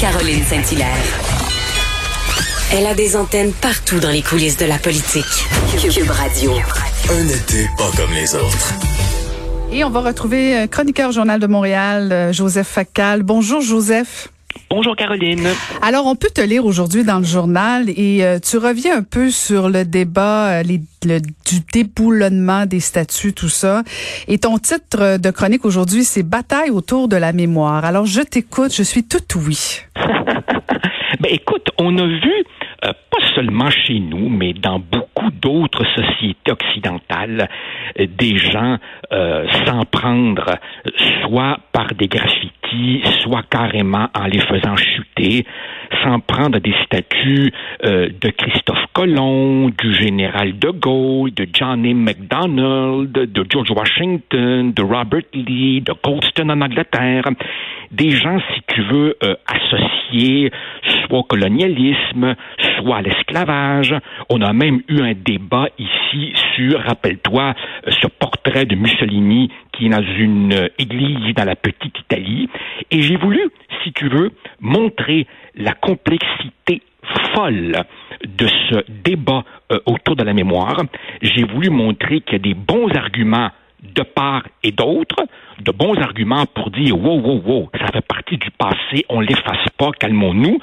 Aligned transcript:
Caroline 0.00 0.42
Saint-Hilaire. 0.44 0.88
Elle 2.72 2.86
a 2.86 2.94
des 2.94 3.16
antennes 3.16 3.52
partout 3.52 4.00
dans 4.00 4.10
les 4.10 4.22
coulisses 4.22 4.56
de 4.56 4.66
la 4.66 4.78
politique. 4.78 5.24
Cube 5.92 6.10
Radio. 6.10 6.52
Un 7.10 7.28
été 7.28 7.68
pas 7.76 7.90
comme 7.96 8.12
les 8.12 8.34
autres. 8.34 8.74
Et 9.72 9.84
on 9.84 9.90
va 9.90 10.00
retrouver 10.00 10.56
euh, 10.56 10.66
chroniqueur 10.66 11.12
Journal 11.12 11.40
de 11.40 11.46
Montréal, 11.46 12.12
euh, 12.12 12.32
Joseph 12.32 12.68
Facal. 12.68 13.22
Bonjour 13.22 13.60
Joseph. 13.60 14.28
Bonjour 14.70 14.96
Caroline. 14.96 15.46
Alors, 15.82 16.06
on 16.06 16.16
peut 16.16 16.30
te 16.34 16.40
lire 16.40 16.64
aujourd'hui 16.64 17.04
dans 17.04 17.18
le 17.18 17.24
journal 17.24 17.88
et 17.88 18.24
euh, 18.24 18.38
tu 18.38 18.56
reviens 18.56 18.98
un 18.98 19.02
peu 19.02 19.30
sur 19.30 19.68
le 19.68 19.84
débat 19.84 20.62
les, 20.62 20.80
le, 21.04 21.20
du 21.20 21.60
déboulonnement 21.72 22.66
des 22.66 22.80
statuts, 22.80 23.32
tout 23.32 23.48
ça. 23.48 23.82
Et 24.28 24.38
ton 24.38 24.58
titre 24.58 25.18
de 25.18 25.30
chronique 25.30 25.64
aujourd'hui, 25.64 26.04
c'est 26.04 26.22
Bataille 26.22 26.70
autour 26.70 27.08
de 27.08 27.16
la 27.16 27.32
mémoire. 27.32 27.84
Alors, 27.84 28.06
je 28.06 28.20
t'écoute, 28.20 28.74
je 28.74 28.82
suis 28.82 29.04
tout 29.04 29.18
oui. 29.36 29.80
ben 31.20 31.30
écoute, 31.30 31.68
on 31.78 31.96
a 31.98 32.06
vu 32.06 32.44
euh, 32.84 32.92
pas 33.10 33.26
seulement 33.34 33.70
chez 33.70 33.98
nous, 33.98 34.28
mais 34.28 34.52
dans 34.52 34.78
beaucoup 34.78 35.30
d'autres 35.30 35.84
sociétés 35.94 36.52
occidentales, 36.52 37.48
euh, 37.98 38.06
des 38.06 38.36
gens 38.38 38.76
euh, 39.12 39.46
s'en 39.66 39.84
prendre 39.84 40.58
soit 41.22 41.58
par 41.72 41.94
des 41.94 42.08
graffitis, 42.08 42.52
soit 43.20 43.44
carrément 43.48 44.08
en 44.14 44.26
les 44.26 44.40
faisant 44.40 44.76
chuter, 44.76 45.44
s'en 46.02 46.20
prendre 46.20 46.58
des 46.58 46.74
statues 46.84 47.52
de 47.82 48.30
Christophe 48.30 48.86
Colomb, 48.92 49.70
du 49.70 49.94
général 49.94 50.58
de 50.58 50.70
Gaulle, 50.70 51.32
de 51.32 51.46
John 51.52 51.84
A. 51.84 51.94
MacDonald, 51.94 53.12
de 53.12 53.46
George 53.48 53.70
Washington, 53.70 54.72
de 54.72 54.82
Robert 54.82 55.22
Lee, 55.32 55.80
de 55.80 55.94
Goldstone 56.02 56.50
en 56.50 56.60
Angleterre. 56.60 57.24
Des 57.90 58.10
gens, 58.10 58.38
si 58.54 58.60
tu 58.66 58.82
veux, 58.82 59.16
associés 59.46 60.50
soit 61.06 61.18
au 61.18 61.22
colonialisme, 61.22 62.34
soit 62.76 62.96
à 62.96 63.02
l'esclavage. 63.02 63.94
On 64.30 64.40
a 64.42 64.52
même 64.52 64.82
eu 64.88 65.00
un 65.00 65.12
débat 65.14 65.68
ici 65.78 66.32
sur, 66.54 66.80
rappelle-toi, 66.80 67.54
euh, 67.86 67.90
ce 68.00 68.06
portrait 68.06 68.64
de 68.64 68.74
Mussolini 68.74 69.50
qui 69.72 69.86
est 69.86 69.90
dans 69.90 70.02
une 70.02 70.68
église 70.78 71.34
dans 71.34 71.44
la 71.44 71.56
petite 71.56 71.98
Italie. 71.98 72.48
Et 72.94 73.02
j'ai 73.02 73.16
voulu, 73.16 73.50
si 73.82 73.92
tu 73.92 74.08
veux, 74.08 74.30
montrer 74.60 75.26
la 75.56 75.72
complexité 75.72 76.80
folle 77.34 77.76
de 78.24 78.46
ce 78.46 78.84
débat 78.88 79.42
euh, 79.72 79.80
autour 79.84 80.14
de 80.14 80.22
la 80.22 80.32
mémoire. 80.32 80.80
J'ai 81.20 81.42
voulu 81.42 81.70
montrer 81.70 82.20
qu'il 82.20 82.34
y 82.34 82.36
a 82.36 82.38
des 82.38 82.54
bons 82.54 82.88
arguments 82.94 83.50
de 83.82 84.02
part 84.02 84.44
et 84.62 84.70
d'autre, 84.70 85.26
de 85.60 85.72
bons 85.72 85.96
arguments 85.96 86.46
pour 86.46 86.70
dire 86.70 86.96
wow, 86.96 87.20
wow, 87.20 87.42
wow, 87.44 87.70
ça 87.78 87.88
fait 87.88 88.06
partie 88.06 88.38
du 88.38 88.50
passé, 88.52 89.04
on 89.08 89.20
l'efface 89.20 89.68
pas, 89.76 89.90
calmons-nous 89.98 90.58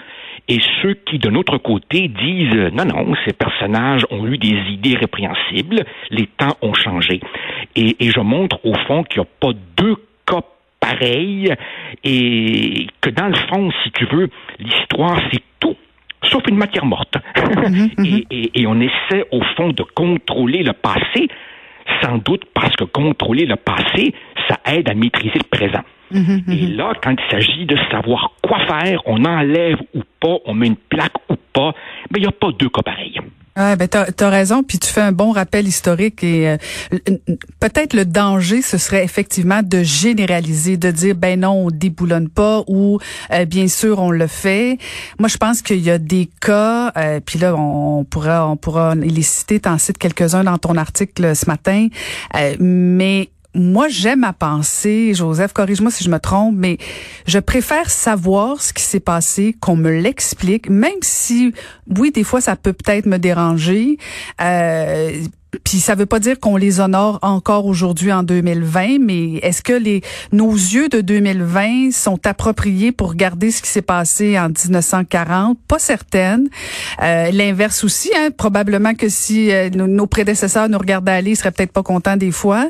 et 0.48 0.60
ceux 0.82 0.96
qui, 0.96 1.20
de 1.20 1.30
notre 1.30 1.58
côté, 1.58 2.08
disent 2.08 2.56
euh, 2.56 2.70
non, 2.72 2.86
non, 2.86 3.14
ces 3.26 3.34
personnages 3.34 4.06
ont 4.10 4.26
eu 4.28 4.38
des 4.38 4.58
idées 4.70 4.96
répréhensibles, 4.96 5.84
les 6.10 6.28
temps 6.28 6.58
ont 6.62 6.74
changé. 6.74 7.20
Et, 7.76 7.96
je 8.00 8.20
montre 8.20 8.60
au 8.66 8.74
fond 8.88 9.04
qu'il 9.04 9.22
n'y 9.22 9.28
a 9.28 9.30
pas 9.40 9.54
deux 9.78 9.96
et 12.04 12.88
que 13.02 13.10
dans 13.10 13.28
le 13.28 13.36
fond, 13.50 13.72
si 13.84 13.92
tu 13.92 14.06
veux, 14.06 14.30
l'histoire, 14.60 15.20
c'est 15.32 15.42
tout 15.60 15.76
sauf 16.24 16.44
une 16.48 16.58
matière 16.58 16.86
morte. 16.86 17.16
Mhm, 17.68 17.90
mhm. 17.98 18.22
et, 18.30 18.68
on 18.68 18.80
essaie, 18.80 19.26
au 19.32 19.42
fond, 19.56 19.70
de 19.70 19.84
contrôler 19.84 20.64
le 20.64 20.74
passé, 20.74 21.28
sans 22.02 22.18
doute 22.18 22.44
parce 22.54 22.76
que 22.76 22.84
contrôler 22.84 23.46
le 23.46 23.56
passé, 23.56 24.14
ça 24.48 24.58
aide 24.66 24.90
à 24.90 24.94
maîtriser 24.94 25.40
le 25.40 25.50
présent. 25.50 25.84
Mhm, 26.12 26.44
et 26.50 26.68
là, 26.76 26.94
quand 27.02 27.12
il 27.12 27.32
s'agit 27.32 27.66
de 27.66 27.78
savoir 27.90 28.32
quoi 28.42 28.60
faire, 28.68 29.02
on 29.06 29.24
enlève 29.24 29.78
ou 29.94 30.02
pas, 30.20 30.38
on 30.46 30.54
met 30.54 30.68
une 30.68 30.76
plaque 30.76 31.16
ou 31.30 31.36
pas, 31.54 31.74
mais 32.12 32.20
il 32.20 32.22
n'y 32.22 32.28
a 32.28 32.32
pas 32.32 32.52
deux 32.52 32.70
cas 32.70 32.82
pareils. 32.82 33.18
Ouais, 33.58 33.76
ben 33.76 33.86
t'as 33.88 34.06
as 34.18 34.30
raison, 34.30 34.64
puis 34.64 34.80
tu 34.80 34.88
fais 34.88 35.02
un 35.02 35.12
bon 35.12 35.32
rappel 35.32 35.68
historique 35.68 36.24
et 36.24 36.48
euh, 36.48 36.58
peut-être 37.60 37.94
le 37.94 38.06
danger, 38.06 38.62
ce 38.62 38.78
serait 38.78 39.04
effectivement 39.04 39.62
de 39.62 39.84
généraliser, 39.84 40.78
de 40.78 40.90
dire 40.90 41.16
ben 41.16 41.42
non, 41.42 41.66
on 41.66 41.70
déboulonne 41.70 42.30
pas 42.30 42.64
ou 42.68 43.00
euh, 43.34 43.44
bien 43.44 43.68
sûr 43.68 44.00
on 44.00 44.10
le 44.10 44.28
fait. 44.28 44.78
Moi, 45.20 45.28
je 45.28 45.36
pense 45.36 45.62
qu'il 45.62 45.82
y 45.82 45.90
a 45.90 45.98
des 45.98 46.30
cas, 46.40 46.94
euh, 46.96 47.20
puis 47.20 47.40
là 47.40 47.54
on, 47.56 48.06
pourra 48.06 48.48
on 48.48 48.56
pourra 48.56 48.96
les 48.96 49.22
citer, 49.22 49.60
t'en 49.60 49.78
cites 49.78 49.98
quelques-uns 49.98 50.46
dans 50.46 50.58
ton 50.58 50.78
article 50.78 51.36
ce 51.36 51.46
matin, 51.48 51.90
mais 52.58 53.30
moi, 53.54 53.88
j'aime 53.90 54.24
à 54.24 54.34
penser, 54.34 55.14
Joseph, 55.14 55.54
corrige-moi 55.54 55.92
si 55.92 56.04
je 56.04 56.10
me 56.10 56.20
trompe, 56.20 56.56
mais 56.58 56.78
je 57.28 57.40
préfère 57.40 57.90
savoir 57.90 58.62
ce 58.62 58.72
qui 58.74 58.84
s'est 58.84 59.02
passé, 59.02 59.56
qu'on 59.60 59.76
me 59.76 59.92
l'explique, 59.92 60.70
même 60.70 60.92
si, 61.02 61.54
oui, 61.98 62.12
des 62.12 62.24
fois, 62.24 62.40
ça 62.40 62.56
peut 62.56 62.74
peut-être 62.74 63.06
me 63.06 63.18
déranger. 63.18 63.98
Euh, 64.40 65.22
puis 65.64 65.80
ça 65.80 65.96
veut 65.96 66.06
pas 66.06 66.20
dire 66.20 66.40
qu'on 66.40 66.58
les 66.58 66.80
honore 66.80 67.20
encore 67.22 67.66
aujourd'hui 67.66 68.12
en 68.12 68.24
2020, 68.24 69.00
mais 69.00 69.36
est-ce 69.38 69.62
que 69.62 69.74
les 69.74 70.02
nos 70.32 70.52
yeux 70.52 70.90
de 70.90 71.02
2020 71.02 71.92
sont 71.92 72.26
appropriés 72.26 72.92
pour 72.92 73.10
regarder 73.10 73.52
ce 73.52 73.62
qui 73.62 73.70
s'est 73.70 73.82
passé 73.82 74.40
en 74.40 74.50
1940 74.50 75.58
Pas 75.68 75.80
certaine. 75.80 76.48
Euh, 77.02 77.32
L'inverse 77.32 77.84
aussi, 77.84 78.10
hein, 78.16 78.30
probablement 78.36 78.94
que 78.94 79.10
si 79.10 79.52
euh, 79.52 79.70
nos, 79.70 80.08
prédécesseurs 80.08 80.70
nous 80.70 80.78
regardaient 80.78 81.12
aller, 81.12 81.32
ils 81.32 81.36
seraient 81.36 81.52
peut-être 81.52 81.74
pas 81.74 81.84
contents 81.84 82.18
des 82.18 82.32
fois. 82.32 82.70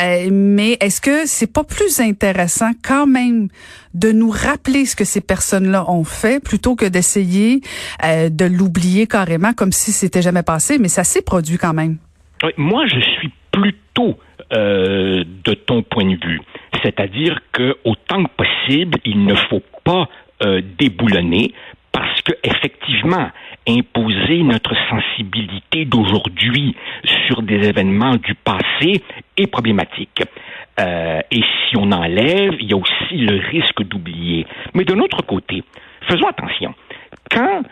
Euh, 0.00 0.28
mais 0.30 0.76
est-ce 0.80 1.00
que 1.00 1.26
c'est 1.26 1.46
pas 1.46 1.64
plus 1.64 2.00
intéressant 2.00 2.70
quand 2.82 3.06
même 3.06 3.48
de 3.94 4.12
nous 4.12 4.30
rappeler 4.30 4.86
ce 4.86 4.94
que 4.94 5.04
ces 5.04 5.20
personnes-là 5.20 5.90
ont 5.90 6.04
fait 6.04 6.40
plutôt 6.42 6.76
que 6.76 6.86
d'essayer 6.86 7.60
euh, 8.04 8.28
de 8.28 8.44
l'oublier 8.44 9.06
carrément 9.06 9.52
comme 9.52 9.72
si 9.72 9.92
c'était 9.92 10.22
jamais 10.22 10.42
passé, 10.42 10.78
mais 10.78 10.88
ça 10.88 11.04
s'est 11.04 11.22
produit 11.22 11.58
quand 11.58 11.74
même. 11.74 11.98
Moi, 12.56 12.86
je 12.86 13.00
suis 13.00 13.30
plutôt 13.52 14.18
euh, 14.52 15.24
de 15.44 15.54
ton 15.54 15.82
point 15.82 16.04
de 16.04 16.16
vue. 16.24 16.40
C'est-à-dire 16.82 17.40
que 17.52 17.76
autant 17.84 18.24
que 18.24 18.30
possible, 18.30 18.98
il 19.04 19.24
ne 19.24 19.34
faut 19.34 19.62
pas 19.84 20.08
euh, 20.42 20.62
déboulonner 20.78 21.52
parce 21.92 22.22
que 22.22 22.32
effectivement, 22.42 23.30
imposer 23.68 24.42
notre 24.42 24.74
sensibilité 24.88 25.84
d'aujourd'hui 25.84 26.74
sur 27.26 27.42
des 27.42 27.68
événements 27.68 28.16
du 28.16 28.34
passé 28.34 29.02
est 29.36 29.46
problématique. 29.48 30.22
Euh, 30.78 31.20
et 31.30 31.40
si 31.42 31.76
on 31.76 31.92
enlève, 31.92 32.54
il 32.60 32.70
y 32.70 32.72
a 32.72 32.76
aussi 32.76 33.16
le 33.16 33.38
risque 33.50 33.82
d'oublier. 33.82 34.46
Mais 34.74 34.84
de 34.84 34.94
l'autre 34.94 35.22
côté, 35.26 35.62
faisons 36.08 36.28
attention 36.28 36.74
quand 37.30 37.62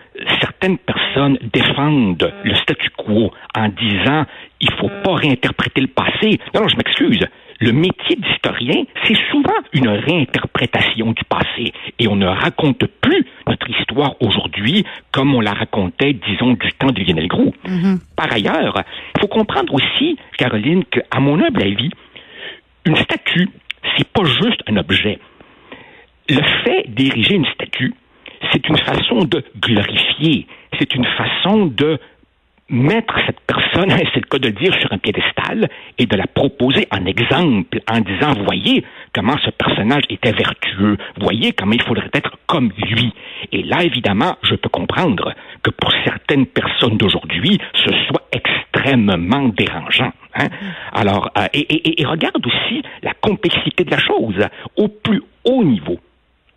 certaines 0.41 0.79
personnes 0.79 1.39
défendent 1.53 2.33
le 2.45 2.55
statu 2.57 2.91
quo 2.91 3.33
en 3.57 3.69
disant 3.69 4.25
il 4.61 4.71
faut 4.73 4.91
pas 5.05 5.15
réinterpréter 5.15 5.81
le 5.81 5.89
passé, 5.89 6.39
non, 6.55 6.63
non 6.63 6.69
je 6.69 6.77
m'excuse. 6.77 7.27
Le 7.61 7.73
métier 7.73 8.15
d'historien, 8.17 8.85
c'est 9.05 9.17
souvent 9.31 9.57
une 9.73 9.89
réinterprétation 9.89 11.11
du 11.11 11.25
passé 11.25 11.73
et 11.99 12.07
on 12.07 12.15
ne 12.15 12.27
raconte 12.27 12.87
plus 13.01 13.27
notre 13.49 13.69
histoire 13.69 14.15
aujourd'hui 14.21 14.85
comme 15.11 15.35
on 15.35 15.41
la 15.41 15.55
racontait, 15.55 16.13
disons, 16.13 16.53
du 16.53 16.73
temps 16.75 16.93
de 16.93 17.03
Lionel 17.03 17.27
Groux. 17.27 17.53
Mm-hmm. 17.67 17.99
Par 18.17 18.33
ailleurs, 18.33 18.83
il 19.17 19.21
faut 19.21 19.27
comprendre 19.27 19.75
aussi, 19.75 20.17
Caroline, 20.37 20.85
qu'à 20.85 21.19
mon 21.19 21.43
humble 21.43 21.63
avis, 21.63 21.91
une 22.85 22.97
statue, 22.97 23.49
c'est 23.97 24.09
pas 24.09 24.25
juste 24.25 24.63
un 24.69 24.77
objet. 24.77 25.19
Le 26.29 26.43
fait 26.65 26.85
d'ériger 26.89 27.35
une 27.35 27.47
statue, 27.47 27.93
c'est 28.53 28.69
une 28.69 28.79
façon 28.79 29.25
de 29.25 29.45
glorifier, 29.61 30.47
c'est 30.79 30.95
une 30.95 31.07
façon 31.07 31.67
de 31.67 31.99
mettre 32.69 33.15
cette 33.27 33.41
personne, 33.41 33.91
c'est 34.15 34.21
le 34.21 34.29
cas 34.29 34.39
de 34.39 34.51
dire, 34.51 34.75
sur 34.81 34.93
un 34.93 34.99
piédestal 34.99 35.69
et 35.99 36.07
de 36.07 36.17
la 36.17 36.27
proposer 36.27 36.87
en 36.91 37.05
exemple, 37.07 37.81
en 37.91 38.01
disant, 38.01 38.35
voyez 38.45 38.85
comment 39.15 39.37
ce 39.45 39.51
personnage 39.51 40.05
était 40.11 40.33
vertueux, 40.33 40.97
voyez 41.21 41.53
comment 41.53 41.73
il 41.73 41.83
faudrait 41.83 42.11
être 42.15 42.37
comme 42.47 42.71
lui. 42.79 43.13
Et 43.53 43.63
là, 43.63 43.83
évidemment, 43.83 44.37
je 44.43 44.55
peux 44.55 44.69
comprendre 44.69 45.35
que 45.63 45.71
pour 45.71 45.93
certaines 46.05 46.47
personnes 46.47 46.97
d'aujourd'hui, 46.97 47.59
ce 47.75 47.91
soit 48.09 48.29
extrêmement 48.33 49.49
dérangeant. 49.49 50.13
Hein? 50.35 50.49
Alors, 50.93 51.31
euh, 51.39 51.47
et, 51.53 52.01
et 52.01 52.07
regarde 52.07 52.45
aussi 52.47 52.83
la 53.03 53.13
complexité 53.15 53.85
de 53.85 53.91
la 53.91 53.99
chose. 53.99 54.47
Au 54.77 54.89
plus 54.89 55.23
haut 55.45 55.65
niveau, 55.65 55.99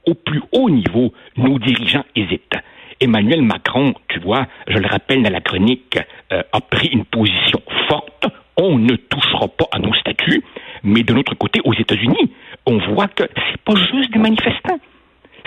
au 0.05 0.13
plus 0.13 0.41
haut 0.51 0.69
niveau, 0.69 1.13
nos 1.37 1.59
dirigeants 1.59 2.05
hésitent. 2.15 2.57
Emmanuel 3.01 3.41
Macron, 3.41 3.93
tu 4.07 4.19
vois, 4.19 4.45
je 4.67 4.77
le 4.77 4.87
rappelle 4.87 5.23
dans 5.23 5.31
la 5.31 5.41
chronique, 5.41 5.97
euh, 6.31 6.43
a 6.53 6.61
pris 6.61 6.87
une 6.87 7.05
position 7.05 7.61
forte. 7.89 8.27
On 8.57 8.77
ne 8.77 8.95
touchera 8.95 9.47
pas 9.47 9.65
à 9.71 9.79
nos 9.79 9.93
statuts. 9.95 10.43
Mais 10.83 11.03
de 11.03 11.13
l'autre 11.13 11.35
côté, 11.35 11.61
aux 11.63 11.73
États-Unis, 11.73 12.31
on 12.65 12.77
voit 12.93 13.07
que 13.07 13.23
c'est 13.35 13.61
pas 13.61 13.75
juste 13.75 14.13
des 14.13 14.19
manifestants. 14.19 14.79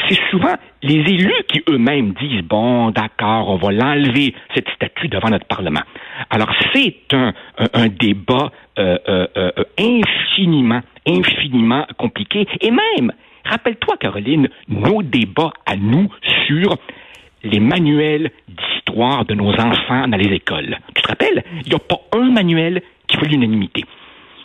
C'est 0.09 0.19
souvent 0.31 0.55
les 0.83 0.97
élus 0.97 1.33
qui 1.49 1.63
eux-mêmes 1.69 2.13
disent 2.15 2.43
bon, 2.43 2.91
d'accord, 2.91 3.49
on 3.49 3.57
va 3.57 3.71
l'enlever 3.71 4.35
cette 4.55 4.69
statue 4.71 5.09
devant 5.09 5.31
notre 5.31 5.47
Parlement. 5.47 5.83
Alors 6.31 6.53
c'est 6.73 6.97
un, 7.13 7.33
débat 7.89 8.51
euh, 8.79 8.99
euh, 9.09 9.51
infiniment, 9.79 10.81
infiniment 11.07 11.87
compliqué. 11.97 12.47
Et 12.61 12.71
même, 12.71 13.13
rappelle-toi, 13.45 13.97
Caroline, 13.99 14.49
nos 14.69 15.03
débats 15.03 15.53
à 15.65 15.77
nous 15.77 16.09
sur 16.47 16.77
les 17.45 17.61
manuels 17.61 18.31
d'histoire 18.49 19.25
de 19.25 19.35
nos 19.35 19.53
enfants 19.53 20.09
dans 20.09 20.17
les 20.17 20.35
écoles. 20.35 20.79
Tu 20.95 21.03
te 21.03 21.09
rappelles? 21.09 21.45
Il 21.65 21.69
n'y 21.69 21.75
a 21.75 21.79
pas 21.79 22.01
un 22.13 22.31
manuel 22.31 22.83
qui 23.07 23.17
fait 23.17 23.27
l'unanimité. 23.27 23.85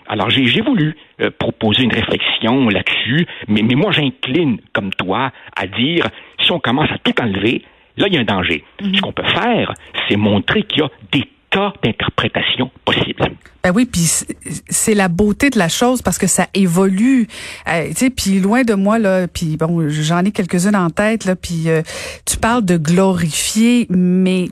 Alors, 0.07 0.29
j'ai 0.31 0.61
voulu 0.61 0.95
euh, 1.21 1.29
proposer 1.37 1.83
une 1.83 1.93
réflexion 1.93 2.67
là-dessus, 2.67 3.27
mais, 3.47 3.61
mais 3.61 3.75
moi, 3.75 3.91
j'incline, 3.91 4.57
comme 4.73 4.89
toi, 4.91 5.31
à 5.55 5.67
dire, 5.67 6.07
si 6.41 6.51
on 6.51 6.59
commence 6.59 6.89
à 6.91 6.97
tout 6.97 7.13
enlever, 7.21 7.61
là, 7.95 8.07
il 8.07 8.15
y 8.15 8.17
a 8.17 8.21
un 8.21 8.23
danger. 8.23 8.63
Mhm. 8.81 8.95
Ce 8.95 9.01
qu'on 9.01 9.11
peut 9.11 9.27
faire, 9.27 9.73
c'est 10.07 10.17
montrer 10.17 10.63
qu'il 10.63 10.79
y 10.79 10.83
a 10.83 10.89
des 11.11 11.25
tas 11.51 11.73
d'interprétations 11.83 12.71
possibles. 12.85 13.23
Ben 13.63 13.71
oui, 13.75 13.85
puis 13.85 14.09
c'est 14.69 14.93
la 14.93 15.09
beauté 15.09 15.49
de 15.49 15.59
la 15.59 15.67
chose 15.67 16.01
parce 16.01 16.17
que 16.17 16.27
ça 16.27 16.47
évolue. 16.53 17.27
Euh, 17.67 17.89
tu 17.89 17.95
sais, 17.95 18.09
puis 18.09 18.39
loin 18.39 18.63
de 18.63 18.73
moi 18.73 18.99
là, 18.99 19.27
puis 19.27 19.57
bon, 19.57 19.89
j'en 19.89 20.23
ai 20.23 20.31
quelques-unes 20.31 20.75
en 20.75 20.89
tête 20.89 21.25
là, 21.25 21.35
puis 21.35 21.69
euh, 21.69 21.81
tu 22.25 22.37
parles 22.37 22.63
de 22.63 22.77
glorifier, 22.77 23.85
mais 23.89 24.49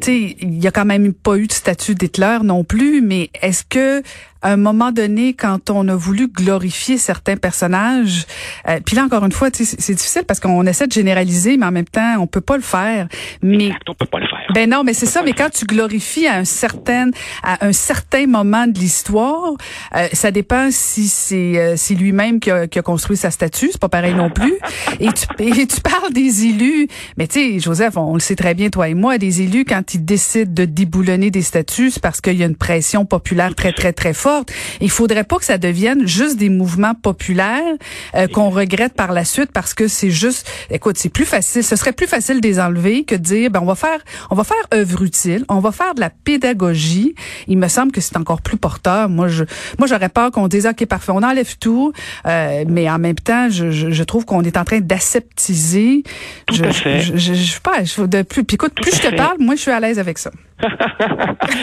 tu 0.00 0.06
sais, 0.06 0.36
il 0.40 0.62
y 0.62 0.66
a 0.66 0.70
quand 0.70 0.86
même 0.86 1.12
pas 1.12 1.36
eu 1.36 1.46
de 1.46 1.52
statut 1.52 1.94
d'Hitler 1.94 2.38
non 2.42 2.64
plus, 2.64 3.02
mais 3.02 3.30
est-ce 3.42 3.64
que 3.64 4.02
à 4.42 4.52
un 4.52 4.56
moment 4.56 4.90
donné, 4.90 5.34
quand 5.34 5.70
on 5.70 5.86
a 5.88 5.94
voulu 5.94 6.28
glorifier 6.28 6.96
certains 6.96 7.36
personnages, 7.36 8.26
euh, 8.68 8.80
puis 8.84 8.96
là 8.96 9.04
encore 9.04 9.24
une 9.24 9.32
fois, 9.32 9.48
c'est 9.52 9.94
difficile 9.94 10.22
parce 10.26 10.40
qu'on 10.40 10.66
essaie 10.66 10.86
de 10.86 10.92
généraliser, 10.92 11.56
mais 11.56 11.66
en 11.66 11.72
même 11.72 11.84
temps, 11.84 12.16
on 12.18 12.26
peut 12.26 12.40
pas 12.40 12.56
le 12.56 12.62
faire. 12.62 13.06
Mais 13.42 13.66
exact, 13.66 13.88
on 13.88 13.94
peut 13.94 14.06
pas 14.06 14.18
le 14.18 14.26
faire. 14.26 14.46
Ben 14.54 14.68
non, 14.68 14.82
mais 14.82 14.94
c'est 14.94 15.06
ça. 15.06 15.22
Mais 15.22 15.32
quand 15.32 15.50
tu 15.50 15.66
glorifies 15.66 16.26
à 16.26 16.36
un 16.36 16.44
certain 16.44 17.10
à 17.42 17.66
un 17.66 17.72
certain 17.72 18.26
moment 18.30 18.66
de 18.66 18.78
l'histoire, 18.78 19.52
euh, 19.96 20.08
ça 20.12 20.30
dépend 20.30 20.68
si 20.70 21.08
c'est 21.08 21.54
euh, 21.56 21.94
lui-même 21.94 22.40
qui 22.40 22.50
a, 22.50 22.66
construit 22.82 23.16
sa 23.16 23.30
statue, 23.30 23.68
c'est 23.72 23.80
pas 23.80 23.88
pareil 23.88 24.14
non 24.14 24.30
plus. 24.30 24.54
et 25.00 25.08
tu 25.12 25.26
et 25.38 25.66
tu 25.66 25.80
parles 25.80 26.12
des 26.12 26.46
élus, 26.46 26.88
mais 27.16 27.26
tu 27.26 27.40
sais, 27.40 27.60
Joseph, 27.60 27.96
on, 27.96 28.14
le 28.14 28.20
sait 28.20 28.36
très 28.36 28.54
bien 28.54 28.70
toi 28.70 28.88
et 28.88 28.94
moi, 28.94 29.18
des 29.18 29.42
élus 29.42 29.64
quand 29.64 29.94
ils 29.94 30.04
décident 30.04 30.52
de 30.52 30.64
déboulonner 30.64 31.30
des 31.30 31.42
statues, 31.42 31.90
c'est 31.90 32.02
parce 32.02 32.20
qu'il 32.20 32.38
y 32.38 32.42
a 32.42 32.46
une 32.46 32.56
pression 32.56 33.04
populaire 33.04 33.54
très 33.54 33.72
très 33.72 33.92
très 33.92 34.14
forte 34.14 34.50
il 34.80 34.90
faudrait 34.90 35.24
pas 35.24 35.38
que 35.38 35.44
ça 35.44 35.58
devienne 35.58 36.06
juste 36.06 36.36
des 36.36 36.48
mouvements 36.48 36.94
populaires 36.94 37.74
euh, 38.14 38.26
qu'on 38.28 38.50
regrette 38.50 38.94
par 38.94 39.12
la 39.12 39.24
suite 39.24 39.50
parce 39.52 39.74
que 39.74 39.88
c'est 39.88 40.10
juste, 40.10 40.48
écoute, 40.70 40.96
c'est 40.98 41.08
plus 41.08 41.24
facile. 41.24 41.64
Ce 41.64 41.76
serait 41.76 41.92
plus 41.92 42.06
facile 42.06 42.40
de 42.40 42.46
les 42.46 42.60
enlever 42.60 43.04
que 43.04 43.14
de 43.14 43.20
dire, 43.20 43.50
ben 43.50 43.60
on 43.62 43.66
va 43.66 43.74
faire, 43.74 44.00
on 44.30 44.34
va 44.34 44.44
faire 44.44 44.56
œuvre 44.74 45.02
utile, 45.02 45.44
on 45.48 45.60
va 45.60 45.72
faire 45.72 45.94
de 45.94 46.00
la 46.00 46.10
pédagogie. 46.10 47.14
Il 47.48 47.58
me 47.58 47.68
semble 47.68 47.92
que 47.92 48.00
c'est 48.00 48.16
encore 48.20 48.42
plus 48.42 48.56
porteur. 48.56 49.08
Moi, 49.08 49.28
je, 49.28 49.44
moi, 49.78 49.88
j'aurais 49.88 50.08
peur 50.08 50.30
qu'on 50.30 50.48
dise, 50.48 50.66
ok, 50.66 50.86
parfait, 50.86 51.12
on 51.12 51.22
enlève 51.22 51.58
tout, 51.58 51.92
euh, 52.26 52.64
mais 52.68 52.90
en 52.90 52.98
même 52.98 53.16
temps, 53.16 53.48
je, 53.50 53.70
je, 53.70 54.02
trouve 54.04 54.24
qu'on 54.24 54.42
est 54.42 54.56
en 54.56 54.64
train 54.64 54.80
d'aseptiser. 54.80 56.02
Je, 56.50 56.64
je, 56.64 56.98
je, 57.00 57.16
je, 57.16 57.34
sais 57.34 57.60
pas, 57.60 57.84
je, 57.84 58.02
de 58.02 58.22
plus, 58.22 58.44
puis 58.44 58.54
écoute, 58.54 58.74
plus 58.74 58.94
je 58.94 59.08
te 59.08 59.14
parle, 59.14 59.36
moi, 59.40 59.54
je 59.54 59.60
suis 59.60 59.70
à 59.70 59.80
l'aise 59.80 59.98
avec 59.98 60.18
ça. 60.18 60.30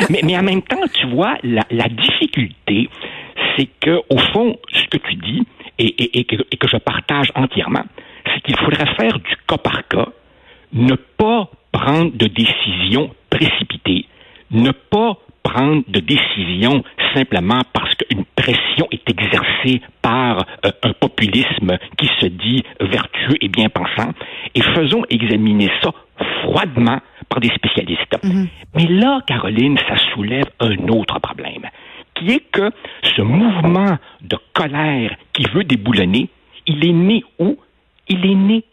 mais, 0.10 0.22
mais 0.24 0.38
en 0.38 0.44
même 0.44 0.62
temps, 0.62 0.82
tu 0.94 1.08
vois, 1.08 1.36
la, 1.44 1.64
la 1.70 1.88
difficulté, 1.88 2.90
c'est 3.56 3.70
que, 3.82 4.02
au 4.10 4.18
fond, 4.34 4.58
ce 4.74 4.88
que 4.90 4.98
tu 4.98 5.16
dis, 5.16 5.44
et, 5.80 6.20
et, 6.20 6.24
que, 6.26 6.36
et 6.52 6.58
que 6.58 6.68
je 6.68 6.78
partage 6.78 7.32
entièrement, 7.36 7.86
c'est 8.26 8.42
qu'il 8.42 8.58
faudrait 8.58 8.94
faire 8.96 9.20
du 9.20 9.36
cas 9.48 9.58
par 9.58 9.88
cas, 9.88 10.08
ne 10.74 10.96
pas 10.96 11.50
prendre 11.72 12.12
de 12.16 12.28
décisions 12.28 13.12
précipitées, 13.30 14.06
ne 14.52 14.72
pas 14.72 15.18
prendre 15.48 15.84
de 15.88 16.00
décisions 16.00 16.84
simplement 17.14 17.62
parce 17.74 17.96
qu'une 17.96 18.26
pression 18.36 18.88
est 18.92 19.10
exercée 19.10 19.82
par 20.02 20.46
euh, 20.66 20.72
un 20.84 20.94
populisme 20.94 21.78
qui 21.98 22.10
se 22.20 22.26
dit 22.28 22.64
vertueux 22.82 23.38
et 23.42 23.48
bien 23.48 23.70
pensant, 23.70 24.12
et 24.56 24.62
faisons 24.62 25.04
examiner 25.10 25.70
ça 25.82 25.92
froidement 26.42 27.00
par 27.30 27.40
des 27.40 27.50
spécialistes. 27.50 28.18
Mhm. 28.24 28.48
Mais 28.76 28.88
là, 28.88 29.22
Caroline, 29.26 29.78
ça 29.88 29.96
soulève 30.14 30.46
un 30.60 30.78
autre 30.90 31.20
problème, 31.20 31.66
qui 32.16 32.32
est 32.32 32.52
que 32.52 32.70
ce 33.16 33.22
mouvement 33.22 33.98
de 34.22 34.38
colère 34.54 35.16
qui 35.34 35.44
veut 35.54 35.64
déboulonner, 35.64 36.30
il 36.66 36.86
est 36.86 36.94
né 36.94 37.24
où? 37.40 37.58
Il 38.10 38.26
est 38.26 38.36
né 38.36 38.64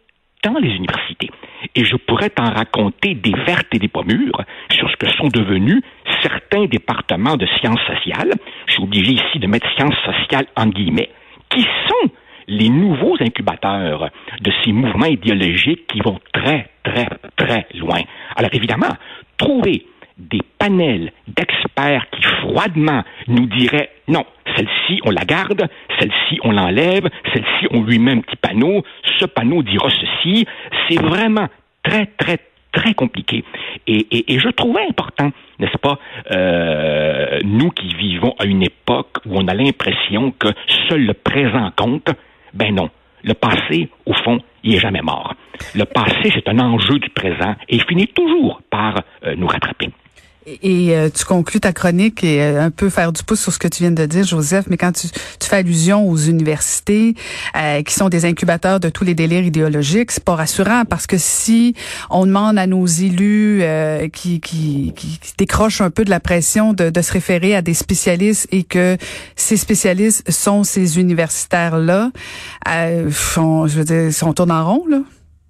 dans 0.45 0.59
les 0.59 0.71
universités. 0.71 1.31
Et 1.75 1.85
je 1.85 1.97
pourrais 1.97 2.31
t'en 2.31 2.51
raconter 2.53 3.15
des 3.15 3.33
vertes 3.47 3.73
et 3.73 3.79
des 3.79 3.89
pommures 3.89 4.43
sur 4.71 4.91
ce 4.91 4.97
que 4.97 5.11
sont 5.13 5.29
devenus 5.29 5.83
certains 6.25 6.65
départements 6.65 7.37
de 7.37 7.47
sciences 7.59 7.81
sociales. 7.87 8.33
Je 8.67 8.73
suis 8.73 8.83
obligé 8.83 9.13
ici 9.13 9.39
de 9.39 9.47
mettre 9.47 9.71
sciences 9.77 9.99
sociales 10.05 10.47
en 10.57 10.67
guillemets, 10.67 11.11
qui 11.51 11.63
sont 11.63 12.11
les 12.49 12.69
nouveaux 12.69 13.17
incubateurs 13.21 14.11
de 14.41 14.53
ces 14.63 14.73
mouvements 14.73 15.07
idéologiques 15.07 15.87
qui 15.87 16.01
vont 16.01 16.19
très, 16.33 16.69
très, 16.83 17.07
très 17.37 17.67
loin. 17.75 18.01
Alors 18.37 18.51
évidemment, 18.53 18.95
trouver 19.37 19.87
des 20.19 20.41
panels 20.59 21.13
d'experts 21.27 22.07
qui 22.13 22.23
froidement 22.23 23.03
nous 23.27 23.47
diraient 23.47 23.91
non, 24.07 24.25
celle-ci 24.57 25.01
on 25.05 25.11
la 25.11 25.25
garde, 25.25 25.69
celle-ci 25.99 26.39
on 26.45 26.53
l'enlève, 26.53 27.09
celle-ci 27.33 27.67
on 27.71 27.83
lui 27.83 27.99
met 27.99 28.13
un 28.13 28.21
petit 28.21 28.37
panneau, 28.37 28.85
ce 29.19 29.25
panneau 29.27 29.63
dira 29.63 29.89
ceci, 29.91 30.47
c'est 30.89 31.01
vraiment 31.01 31.49
très, 31.83 32.07
très, 32.07 32.39
très 32.75 32.95
compliqué. 32.95 33.45
Et, 33.87 34.39
je 34.39 34.49
trouvais 34.51 34.83
important, 34.89 35.31
n'est-ce 35.59 35.79
pas, 35.79 35.99
euh, 36.31 37.39
nous 37.45 37.71
qui 37.71 37.89
vivons 37.95 38.35
à 38.39 38.45
une 38.45 38.63
époque 38.63 39.19
où 39.27 39.37
on 39.37 39.47
a 39.49 39.55
l'impression 39.55 40.33
que 40.33 40.49
seul 40.89 41.07
le 41.07 41.15
présent 41.15 41.71
compte, 41.77 42.11
ben 42.53 42.75
non. 42.75 42.91
Le 43.23 43.33
passé, 43.33 43.89
au 44.05 44.13
fond, 44.13 44.39
il 44.63 44.75
est 44.75 44.81
jamais 44.81 45.01
mort. 45.01 45.35
Le 45.75 45.85
passé, 45.85 46.31
c'est 46.35 46.49
un 46.49 46.59
enjeu 46.59 46.99
du 46.99 47.09
présent 47.09 47.55
et 47.69 47.77
il 47.77 47.83
finit 47.85 48.09
toujours 48.09 48.61
par 48.71 49.01
euh, 49.25 49.35
nous 49.37 49.47
rattraper. 49.47 49.89
Et 50.47 50.95
euh, 50.97 51.09
tu 51.09 51.25
conclus 51.25 51.61
ta 51.61 51.73
chronique 51.73 52.23
et 52.23 52.43
euh, 52.43 52.63
un 52.63 52.71
peu 52.71 52.91
faire 52.91 53.13
du 53.13 53.23
pouce 53.23 53.41
sur 53.41 53.53
ce 53.53 53.59
que 53.59 53.69
tu 53.69 53.83
viens 53.83 53.93
de 53.93 54.05
dire, 54.05 54.25
Joseph, 54.25 54.67
mais 54.69 54.77
quand 54.77 54.93
tu, 54.93 55.09
tu 55.09 55.49
fais 55.49 55.57
allusion 55.57 56.07
aux 56.07 56.19
universités 56.19 57.15
euh, 57.57 57.83
qui 57.83 57.95
sont 57.95 58.11
des 58.11 58.27
incubateurs 58.27 58.79
de 58.79 58.91
tous 58.91 59.05
les 59.05 59.15
délires 59.15 59.45
idéologiques, 59.45 60.13
c'est 60.13 60.23
pas 60.23 60.35
rassurant 60.35 60.85
parce 60.85 61.07
que 61.07 61.17
si 61.17 61.75
on 62.11 62.27
demande 62.27 62.59
à 62.59 62.67
nos 62.67 62.85
élus 62.85 63.63
qui, 64.13 64.41
qui, 64.41 64.93
qui, 64.95 65.19
décrochent 65.39 65.81
un 65.81 65.91
peu 65.91 66.05
de 66.05 66.11
la 66.11 66.21
pression 66.21 66.75
de, 66.75 66.91
de, 66.91 67.03
se 67.03 67.13
référer 67.13 67.57
à 67.57 67.63
des 67.63 67.75
spécialistes 67.75 68.47
et 68.53 68.65
que 68.65 68.99
ces 69.37 69.57
spécialistes 69.57 70.31
sont 70.31 70.63
ces 70.63 70.99
universitaires-là, 70.99 72.11
je 72.67 73.79
veux 73.79 73.85
dire, 73.85 74.11
on 74.23 74.33
tourne 74.35 74.51
en 74.51 74.65
rond, 74.65 74.87
là. 74.89 74.99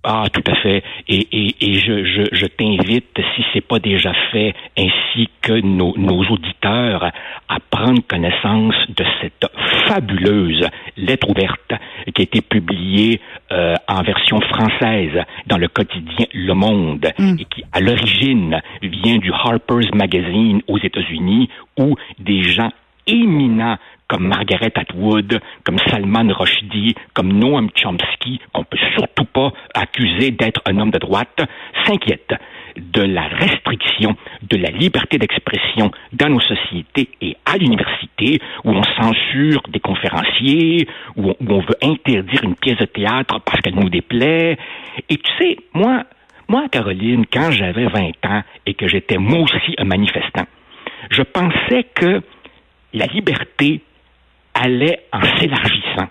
Ah, 0.06 0.26
tout 0.30 0.42
à 0.46 0.54
fait. 0.56 0.82
Et, 1.08 1.26
et, 1.32 1.54
et 1.60 1.74
je, 1.76 2.04
je, 2.04 2.22
je 2.30 2.46
t'invite, 2.46 3.18
si 3.34 3.44
c'est 3.52 3.66
pas 3.66 3.78
déjà 3.78 4.12
fait, 4.30 4.54
ainsi 4.76 5.30
que 5.40 5.54
nos, 5.60 5.96
nos 5.96 6.22
auditeurs, 6.26 7.10
à 7.48 7.56
prendre 7.70 8.02
connaissance 8.06 8.74
de 8.90 9.04
cette 9.22 9.46
fabuleuse 9.88 10.68
lettre 10.98 11.30
ouverte 11.30 11.72
qui 12.14 12.20
a 12.20 12.24
été 12.24 12.42
publiée 12.42 13.20
euh, 13.50 13.74
en 13.88 14.02
version 14.02 14.40
française 14.42 15.24
dans 15.46 15.56
le 15.56 15.68
quotidien 15.68 16.26
Le 16.34 16.52
Monde 16.52 17.06
mm. 17.18 17.36
et 17.40 17.44
qui, 17.46 17.64
à 17.72 17.80
l'origine, 17.80 18.60
vient 18.82 19.16
du 19.16 19.32
Harper's 19.32 19.90
Magazine 19.94 20.60
aux 20.68 20.78
États-Unis, 20.78 21.48
où 21.78 21.96
des 22.18 22.42
gens 22.42 22.70
éminents 23.06 23.76
comme 24.14 24.28
Margaret 24.28 24.70
Atwood, 24.76 25.40
comme 25.64 25.78
Salman 25.90 26.32
Rushdie, 26.32 26.94
comme 27.14 27.32
Noam 27.32 27.68
Chomsky, 27.74 28.38
qu'on 28.52 28.62
peut 28.62 28.78
surtout 28.96 29.24
pas 29.24 29.52
accuser 29.74 30.30
d'être 30.30 30.62
un 30.66 30.78
homme 30.78 30.92
de 30.92 30.98
droite, 30.98 31.40
s'inquiètent 31.84 32.36
de 32.76 33.02
la 33.02 33.22
restriction 33.22 34.14
de 34.42 34.56
la 34.56 34.70
liberté 34.70 35.18
d'expression 35.18 35.90
dans 36.12 36.28
nos 36.28 36.40
sociétés 36.40 37.08
et 37.20 37.36
à 37.44 37.56
l'université, 37.56 38.38
où 38.62 38.70
on 38.70 38.84
censure 38.84 39.62
des 39.68 39.80
conférenciers, 39.80 40.86
où 41.16 41.30
on, 41.30 41.36
où 41.40 41.52
on 41.52 41.60
veut 41.60 41.78
interdire 41.82 42.44
une 42.44 42.54
pièce 42.54 42.78
de 42.78 42.84
théâtre 42.84 43.40
parce 43.44 43.60
qu'elle 43.62 43.74
nous 43.74 43.90
déplaît. 43.90 44.56
Et 45.08 45.16
tu 45.16 45.32
sais, 45.40 45.56
moi, 45.72 46.04
moi, 46.48 46.68
Caroline, 46.70 47.24
quand 47.32 47.50
j'avais 47.50 47.86
20 47.86 48.26
ans 48.26 48.42
et 48.64 48.74
que 48.74 48.86
j'étais 48.86 49.18
moi 49.18 49.40
aussi 49.40 49.74
un 49.76 49.86
manifestant, 49.86 50.46
Je 51.10 51.22
pensais 51.22 51.84
que 51.94 52.22
la 52.92 53.06
liberté 53.06 53.82
allait 54.54 55.00
en 55.12 55.22
s'élargissant, 55.22 56.08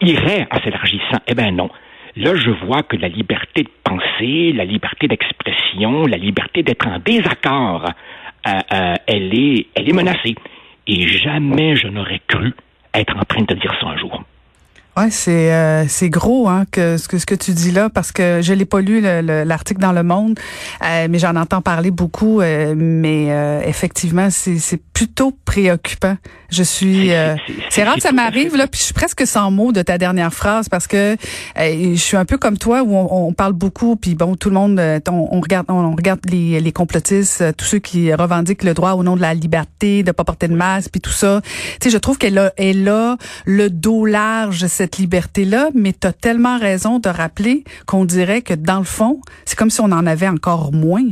irait 0.00 0.46
en 0.50 0.60
s'élargissant. 0.60 1.18
Eh 1.26 1.34
bien 1.34 1.50
non. 1.52 1.70
Là, 2.16 2.34
je 2.34 2.50
vois 2.50 2.82
que 2.82 2.96
la 2.96 3.08
liberté 3.08 3.62
de 3.62 3.70
penser, 3.84 4.52
la 4.52 4.64
liberté 4.64 5.06
d'expression, 5.06 6.06
la 6.06 6.16
liberté 6.16 6.62
d'être 6.62 6.86
en 6.86 6.98
désaccord, 6.98 7.84
euh, 8.46 8.50
euh, 8.72 8.94
elle, 9.06 9.34
est, 9.34 9.66
elle 9.74 9.88
est 9.88 9.92
menacée. 9.92 10.34
Et 10.86 11.06
jamais 11.06 11.76
je 11.76 11.86
n'aurais 11.86 12.20
cru 12.26 12.52
être 12.94 13.16
en 13.16 13.22
train 13.22 13.42
de 13.42 13.54
dire 13.54 13.72
ça 13.80 13.88
un 13.88 13.96
jour. 13.96 14.24
Ouais, 14.96 15.10
c'est 15.10 15.52
euh, 15.52 15.86
c'est 15.86 16.10
gros 16.10 16.48
hein 16.48 16.64
que 16.72 16.96
ce 16.96 17.06
que 17.06 17.18
ce 17.18 17.24
que 17.24 17.36
tu 17.36 17.52
dis 17.52 17.70
là 17.70 17.88
parce 17.90 18.10
que 18.10 18.40
je 18.42 18.52
l'ai 18.52 18.64
pas 18.64 18.80
lu 18.80 19.00
l'article 19.00 19.80
dans 19.80 19.92
le 19.92 20.02
Monde, 20.02 20.38
euh, 20.84 21.06
mais 21.08 21.20
j'en 21.20 21.36
entends 21.36 21.62
parler 21.62 21.92
beaucoup. 21.92 22.40
Euh, 22.40 22.74
mais 22.76 23.28
effectivement, 23.66 24.30
c'est 24.30 24.58
c'est 24.58 24.80
plutôt 24.92 25.32
préoccupant. 25.44 26.16
Je 26.50 26.64
suis 26.64 27.10
c'est 27.70 27.84
rare 27.84 27.94
que 27.94 28.02
ça 28.02 28.10
m'arrive 28.10 28.56
là, 28.56 28.66
puis 28.66 28.80
je 28.80 28.86
suis 28.86 28.94
presque 28.94 29.24
sans 29.26 29.52
mots 29.52 29.70
de 29.70 29.82
ta 29.82 29.96
dernière 29.96 30.34
phrase 30.34 30.68
parce 30.68 30.88
que 30.88 31.16
je 31.56 31.94
suis 31.94 32.16
un 32.16 32.24
peu 32.24 32.36
comme 32.36 32.58
toi 32.58 32.82
où 32.82 32.96
on, 32.96 33.28
on 33.28 33.32
parle 33.32 33.52
beaucoup 33.52 33.94
puis 33.94 34.16
bon 34.16 34.34
tout 34.34 34.48
le 34.48 34.56
monde 34.56 34.80
on, 35.08 35.28
on 35.30 35.40
regarde 35.40 35.66
on, 35.68 35.94
regarde 35.94 36.20
les 36.28 36.60
les 36.60 36.72
complotistes, 36.72 37.56
tous 37.56 37.64
ceux 37.64 37.78
qui 37.78 38.12
revendiquent 38.12 38.64
le 38.64 38.74
droit 38.74 38.92
au 38.92 39.04
nom 39.04 39.14
de 39.14 39.20
la 39.20 39.34
liberté 39.34 40.02
de 40.02 40.10
pas 40.10 40.24
porter 40.24 40.48
de 40.48 40.54
masque 40.54 40.90
puis 40.90 41.00
tout 41.00 41.10
ça. 41.10 41.40
Tu 41.80 41.84
sais, 41.84 41.90
je 41.90 41.98
trouve 41.98 42.18
qu'elle 42.18 42.38
a 42.38 42.52
elle 42.56 42.88
a 42.88 43.16
le 43.46 43.70
dos 43.70 44.04
large 44.04 44.66
cette 44.80 44.96
liberté-là, 44.96 45.68
mais 45.74 45.92
tu 45.92 46.06
as 46.06 46.14
tellement 46.14 46.58
raison 46.58 47.00
de 47.00 47.10
rappeler 47.10 47.64
qu'on 47.86 48.06
dirait 48.06 48.40
que 48.40 48.54
dans 48.54 48.78
le 48.78 48.84
fond, 48.84 49.20
c'est 49.44 49.58
comme 49.58 49.68
si 49.68 49.82
on 49.82 49.92
en 49.92 50.06
avait 50.06 50.26
encore 50.26 50.72
moins. 50.72 51.04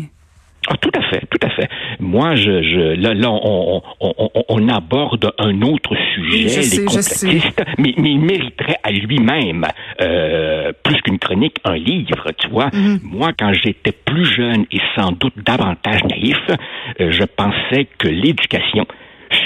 Ah, 0.70 0.76
tout 0.80 0.90
à 0.94 1.02
fait, 1.02 1.20
tout 1.30 1.46
à 1.46 1.50
fait. 1.50 1.68
Moi, 2.00 2.34
je, 2.34 2.62
je 2.62 2.94
là, 2.98 3.12
là 3.12 3.30
on, 3.30 3.82
on, 4.00 4.30
on, 4.48 4.68
aborde 4.70 5.30
un 5.38 5.60
autre 5.60 5.94
sujet, 6.14 6.62
les 6.62 6.84
complotistes, 6.86 7.62
mais, 7.76 7.92
mais, 7.98 8.12
il 8.12 8.20
mériterait 8.20 8.78
à 8.82 8.90
lui-même, 8.90 9.66
euh, 10.00 10.72
plus 10.82 11.02
qu'une 11.02 11.18
chronique, 11.18 11.58
un 11.64 11.76
livre, 11.76 12.32
tu 12.38 12.48
vois. 12.48 12.68
Mm-hmm. 12.68 13.00
Moi, 13.02 13.32
quand 13.38 13.52
j'étais 13.52 13.92
plus 13.92 14.24
jeune 14.24 14.64
et 14.72 14.80
sans 14.96 15.12
doute 15.12 15.34
davantage 15.44 16.04
naïf, 16.04 16.38
euh, 16.48 17.10
je 17.10 17.24
pensais 17.24 17.86
que 17.98 18.08
l'éducation 18.08 18.86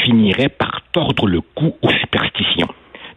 finirait 0.04 0.48
par 0.48 0.82
tordre 0.92 1.26
le 1.26 1.40
cou 1.40 1.74
aux 1.82 1.90
superstitions. 1.90 2.68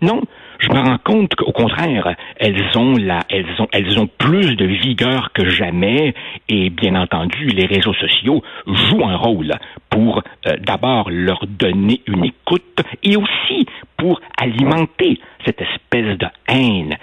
Non, 0.02 0.22
je 0.60 0.70
me 0.70 0.80
rends 0.80 0.98
compte 1.04 1.36
qu'au 1.36 1.52
contraire, 1.52 2.16
elles 2.38 2.64
ont 2.76 2.96
la, 2.98 3.20
elles 3.30 3.48
ont, 3.60 3.68
elles 3.72 4.00
ont 4.00 4.08
plus 4.08 4.56
de 4.56 4.66
vigueur 4.66 5.32
que 5.34 5.50
jamais 5.50 6.14
et 6.50 6.70
bien 6.70 6.96
entendu, 6.96 7.48
les 7.48 7.66
réseaux 7.66 7.94
sociaux 7.94 8.44
jouent 8.68 9.06
un 9.06 9.18
rôle 9.18 9.52
pour 9.90 10.24
euh, 10.48 10.56
d'abord 10.62 11.10
leur 11.10 11.46
donner 11.48 12.02
une 12.08 12.26
écoute 12.26 12.82
et 13.04 13.16
aussi 13.16 13.66
pour 13.98 14.22
alimenter 14.38 15.20
cette 15.46 15.62
espèce 15.62 16.18
de 16.18 16.28
haine 16.48 16.96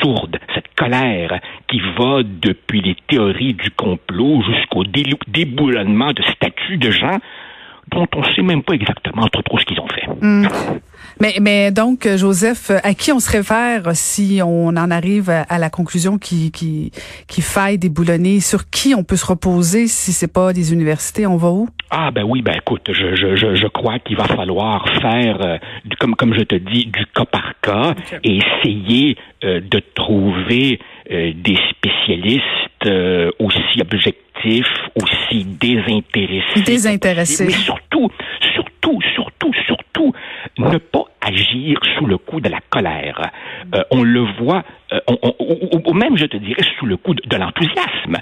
sourde, 0.00 0.38
cette 0.54 0.74
colère 0.76 1.40
qui 1.68 1.80
va 1.98 2.22
depuis 2.22 2.80
les 2.80 2.96
théories 3.08 3.54
du 3.54 3.70
complot 3.70 4.42
jusqu'au 4.42 4.84
déboulonnement 4.84 6.12
de 6.12 6.22
statuts 6.22 6.78
de 6.78 6.90
gens 6.90 7.18
dont 7.90 8.06
on 8.14 8.20
ne 8.20 8.34
sait 8.34 8.42
même 8.42 8.62
pas 8.62 8.74
exactement 8.74 9.26
trop, 9.28 9.42
trop 9.42 9.58
ce 9.58 9.64
qu'ils 9.64 9.80
ont 9.80 9.88
fait. 9.88 10.06
Hmm. 10.20 10.46
Mais, 11.20 11.34
mais 11.40 11.72
donc, 11.72 12.08
Joseph, 12.16 12.70
à 12.70 12.94
qui 12.94 13.12
on 13.12 13.20
se 13.20 13.30
réfère 13.30 13.94
si 13.94 14.40
on 14.44 14.68
en 14.68 14.90
arrive 14.90 15.30
à 15.30 15.58
la 15.58 15.70
conclusion 15.70 16.18
qui, 16.18 16.52
qui, 16.52 16.92
qui 17.26 17.42
faille 17.42 17.78
déboulonner? 17.78 18.40
Sur 18.40 18.70
qui 18.70 18.94
on 18.94 19.04
peut 19.04 19.16
se 19.16 19.26
reposer 19.26 19.88
si 19.88 20.12
c'est 20.12 20.32
pas 20.32 20.52
des 20.52 20.72
universités? 20.72 21.26
On 21.26 21.36
va 21.36 21.48
où? 21.48 21.68
Ah 21.90 22.10
ben 22.10 22.22
oui, 22.22 22.42
ben 22.42 22.54
écoute, 22.54 22.82
je, 22.88 23.14
je, 23.14 23.34
je, 23.34 23.66
crois 23.66 23.98
qu'il 23.98 24.16
va 24.16 24.24
falloir 24.24 24.86
faire, 25.00 25.40
euh, 25.40 25.56
comme, 25.98 26.14
comme 26.14 26.34
je 26.34 26.42
te 26.42 26.54
dis, 26.54 26.84
du 26.84 27.06
cas 27.14 27.24
par 27.24 27.54
cas 27.62 27.94
et 28.22 28.38
essayer 28.38 29.16
euh, 29.42 29.60
de 29.60 29.80
trouver 29.94 30.80
euh, 31.10 31.32
des 31.34 31.56
spécialistes 31.70 32.44
aussi 33.40 33.80
objectifs, 33.80 34.66
aussi 34.94 35.44
désintéressés. 35.44 36.62
Désintéressés. 36.64 37.46
Mais 37.46 37.52
surtout, 37.52 38.08
surtout, 38.54 39.00
surtout, 39.14 39.52
surtout, 39.66 40.12
ne 40.58 40.78
pas 40.78 41.04
agir 41.20 41.78
sous 41.96 42.06
le 42.06 42.18
coup 42.18 42.40
de 42.40 42.48
la 42.48 42.60
colère. 42.70 43.20
on 43.90 44.02
le 44.02 44.24
voit, 44.40 44.62
ou, 45.08 45.92
même, 45.94 46.16
je 46.16 46.26
te 46.26 46.36
dirais, 46.36 46.62
sous 46.78 46.86
le 46.86 46.96
coup 46.96 47.14
de, 47.14 47.36
l'enthousiasme. 47.36 48.16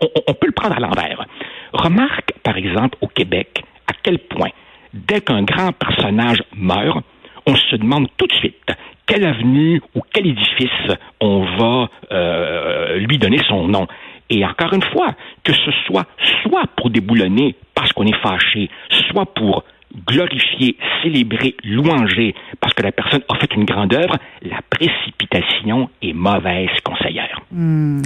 On, 0.00 0.08
on, 0.28 0.34
peut 0.34 0.46
le 0.46 0.52
prendre 0.52 0.76
à 0.76 0.80
l'envers. 0.80 1.24
Remarque, 1.72 2.32
par 2.42 2.56
exemple, 2.56 2.98
au 3.00 3.06
Québec, 3.06 3.62
à 3.86 3.92
quel 4.02 4.18
point, 4.18 4.50
dès 4.92 5.20
qu'un 5.20 5.42
grand 5.42 5.72
personnage 5.72 6.42
meurt, 6.54 7.04
on 7.46 7.56
se 7.56 7.76
demande 7.76 8.08
tout 8.16 8.26
de 8.26 8.34
suite 8.34 8.72
quelle 9.08 9.24
avenue 9.24 9.80
ou 9.94 10.02
quel 10.12 10.26
édifice 10.26 10.96
on 11.20 11.40
va 11.56 11.88
euh, 12.12 12.98
lui 12.98 13.18
donner 13.18 13.40
son 13.48 13.66
nom. 13.66 13.86
Et 14.30 14.44
encore 14.44 14.74
une 14.74 14.82
fois, 14.82 15.14
que 15.42 15.54
ce 15.54 15.70
soit 15.86 16.06
soit 16.42 16.64
pour 16.76 16.90
déboulonner 16.90 17.56
parce 17.74 17.92
qu'on 17.92 18.04
est 18.04 18.20
fâché, 18.22 18.68
soit 19.10 19.26
pour 19.34 19.64
glorifier, 20.06 20.76
célébrer, 21.02 21.56
louanger 21.64 22.34
parce 22.60 22.74
que 22.74 22.82
la 22.82 22.92
personne 22.92 23.22
a 23.28 23.36
fait 23.36 23.52
une 23.54 23.64
grande 23.64 23.92
œuvre, 23.94 24.16
la 24.42 24.58
précipitation 24.70 25.90
est 26.02 26.12
mauvaise 26.12 26.70
conseillère. 26.84 27.40
Hmm. 27.50 28.02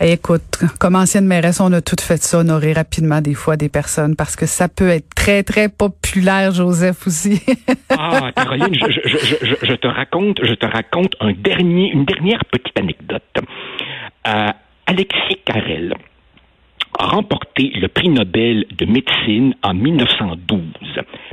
Écoute, 0.00 0.58
comme 0.78 0.96
ancienne 0.96 1.26
mairesse, 1.26 1.60
on 1.60 1.72
a 1.72 1.80
tout 1.80 1.96
fait 2.00 2.22
ça, 2.22 2.38
honorer 2.38 2.72
rapidement 2.72 3.20
des 3.20 3.34
fois 3.34 3.56
des 3.56 3.68
personnes 3.68 4.16
parce 4.16 4.36
que 4.36 4.46
ça 4.46 4.68
peut 4.68 4.88
être 4.88 5.08
très, 5.14 5.42
très 5.42 5.68
populaire, 5.68 6.52
Joseph, 6.52 7.06
aussi. 7.06 7.42
ah, 7.90 8.30
Caroline, 8.34 8.74
je, 8.74 9.74
te 9.74 9.86
raconte, 9.86 10.40
je 10.42 10.54
te 10.54 10.66
raconte 10.66 11.14
un 11.20 11.32
dernier, 11.32 11.90
une 11.92 12.04
dernière 12.04 12.44
petite 12.44 12.78
anecdote. 12.78 13.22
Euh, 14.26 14.48
Alexis 14.86 15.38
Carrel, 15.44 15.94
remporté 16.98 17.70
le 17.74 17.88
prix 17.88 18.08
Nobel 18.08 18.66
de 18.76 18.86
médecine 18.86 19.54
en 19.62 19.74
1912. 19.74 20.62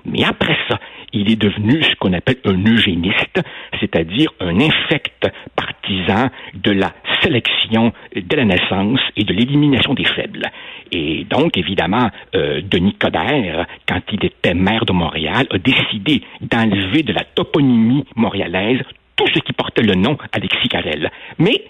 Mais 0.05 0.24
après 0.24 0.58
ça, 0.67 0.79
il 1.13 1.32
est 1.32 1.41
devenu 1.41 1.82
ce 1.84 1.96
qu'on 1.96 2.13
appelle 2.13 2.38
un 2.46 2.65
eugéniste, 2.65 3.41
c'est-à-dire 3.79 4.32
un 4.39 4.60
infect 4.60 5.27
partisan 5.55 6.29
de 6.53 6.72
la 6.72 6.91
sélection 7.22 7.93
de 8.15 8.36
la 8.36 8.46
naissance 8.46 9.00
et 9.15 9.24
de 9.24 9.34
l'élimination 9.34 9.93
des 9.93 10.05
faibles. 10.05 10.50
Et 10.91 11.25
donc, 11.29 11.58
évidemment, 11.58 12.10
euh, 12.36 12.62
Denis 12.62 12.96
Coderre, 12.96 13.65
quand 13.88 14.01
il 14.12 14.25
était 14.25 14.53
maire 14.53 14.86
de 14.86 14.93
Montréal, 14.93 15.48
a 15.50 15.58
décidé 15.58 16.24
d'enlever 16.41 17.03
de 17.03 17.13
la 17.13 17.24
toponymie 17.24 18.05
montréalaise 18.15 18.82
tout 19.15 19.27
ce 19.34 19.39
qui 19.39 19.53
portait 19.53 19.84
le 19.84 19.96
nom 19.96 20.17
Alexis 20.32 20.70
Carrel. 20.70 21.12
Mais 21.38 21.63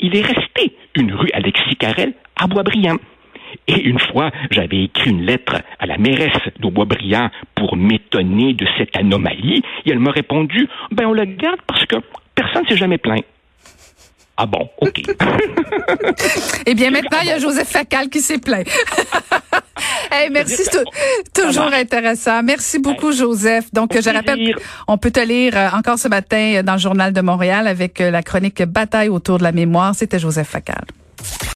il 0.00 0.16
est 0.16 0.22
resté 0.26 0.74
une 0.96 1.12
rue 1.12 1.30
Alexis 1.32 1.76
Carrel 1.76 2.12
à 2.36 2.46
Boisbriand. 2.46 2.96
Et 3.66 3.80
une 3.80 3.98
fois, 3.98 4.30
j'avais 4.50 4.84
écrit 4.84 5.10
une 5.10 5.22
lettre 5.22 5.56
à 5.78 5.86
la 5.86 5.98
mairesse 5.98 6.32
de 6.58 6.68
Boisbriand 6.68 7.30
pour 7.54 7.76
m'étonner 7.76 8.54
de 8.54 8.66
cette 8.78 8.96
anomalie, 8.96 9.62
et 9.84 9.90
elle 9.90 9.98
m'a 9.98 10.10
répondu, 10.10 10.68
ben 10.90 11.06
on 11.06 11.12
la 11.12 11.26
garde 11.26 11.60
parce 11.66 11.84
que 11.86 11.96
personne 12.34 12.62
ne 12.64 12.68
s'est 12.68 12.76
jamais 12.76 12.98
plaint. 12.98 13.24
Ah 14.38 14.44
bon, 14.44 14.68
OK. 14.82 15.02
eh 16.66 16.74
bien, 16.74 16.90
maintenant, 16.90 17.18
il 17.22 17.28
y 17.28 17.32
a 17.32 17.38
Joseph 17.38 17.68
Facal 17.68 18.10
qui 18.10 18.20
s'est 18.20 18.36
plaint. 18.36 18.68
hey, 20.12 20.28
merci, 20.30 20.62
c'est 20.70 20.84
toujours 21.32 21.72
intéressant. 21.72 22.42
Merci 22.42 22.78
beaucoup, 22.78 23.12
Joseph. 23.12 23.72
Donc, 23.72 23.98
je 23.98 24.10
rappelle, 24.10 24.54
on 24.88 24.98
peut 24.98 25.10
te 25.10 25.20
lire 25.20 25.56
euh, 25.56 25.68
encore 25.72 25.98
ce 25.98 26.08
matin 26.08 26.60
dans 26.62 26.74
le 26.74 26.78
Journal 26.78 27.14
de 27.14 27.20
Montréal 27.22 27.66
avec 27.66 27.98
euh, 28.02 28.10
la 28.10 28.22
chronique 28.22 28.62
Bataille 28.62 29.08
autour 29.08 29.38
de 29.38 29.42
la 29.42 29.52
mémoire. 29.52 29.94
C'était 29.94 30.18
Joseph 30.18 30.48
Facal. 30.48 30.84